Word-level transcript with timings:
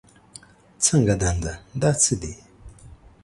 څنګه 0.85 1.13
دنده، 1.21 1.53
دا 1.81 1.91
څه 2.01 2.13
دي؟ 2.21 2.33